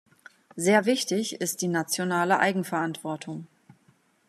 Sehr 0.55 0.85
wichtig 0.87 1.39
ist 1.41 1.61
die 1.61 1.67
nationale 1.67 2.39
Eigenverantwortung. 2.39 3.45